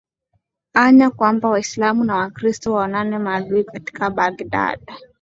anya 0.73 1.09
kwamba 1.09 1.49
waislamu 1.49 2.03
na 2.03 2.15
wakristo 2.15 2.73
waonane 2.73 3.17
maadui 3.17 3.63
katika 3.63 4.09
baghdad 4.09 4.79